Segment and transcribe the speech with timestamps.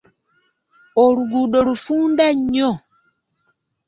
[1.03, 2.71] Oluguudo lufunda nnyo.